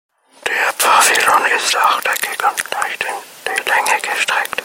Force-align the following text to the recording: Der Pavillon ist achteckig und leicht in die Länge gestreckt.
Der 0.47 0.73
Pavillon 0.79 1.45
ist 1.55 1.75
achteckig 1.75 2.31
und 2.43 2.71
leicht 2.73 3.03
in 3.03 3.21
die 3.55 3.69
Länge 3.69 4.01
gestreckt. 4.01 4.57